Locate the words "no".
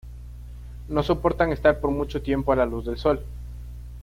0.89-1.03